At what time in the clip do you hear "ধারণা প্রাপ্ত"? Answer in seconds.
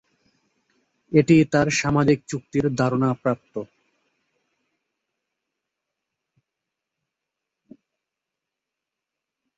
2.75-3.53